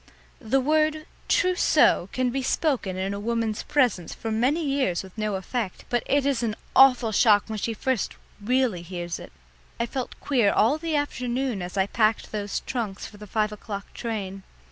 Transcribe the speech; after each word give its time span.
The 0.39 0.59
word 0.59 1.05
"trousseau" 1.29 2.09
can 2.11 2.31
be 2.31 2.41
spoken 2.41 2.97
in 2.97 3.13
a 3.13 3.19
woman's 3.19 3.61
presence 3.61 4.15
for 4.15 4.31
many 4.31 4.65
years 4.65 5.03
with 5.03 5.15
no 5.15 5.35
effect, 5.35 5.85
but 5.91 6.01
it 6.07 6.25
is 6.25 6.41
an 6.41 6.55
awful 6.75 7.11
shock 7.11 7.43
when 7.45 7.59
she 7.59 7.75
first 7.75 8.15
really 8.43 8.81
hears 8.81 9.19
it. 9.19 9.31
I 9.79 9.85
felt 9.85 10.19
queer 10.19 10.51
all 10.51 10.79
the 10.79 10.95
afternoon 10.95 11.61
as 11.61 11.77
I 11.77 11.85
packed 11.85 12.31
those 12.31 12.61
trunks 12.61 13.05
for 13.05 13.17
the 13.17 13.27
five 13.27 13.51
o'clock 13.51 13.93
train. 13.93 14.41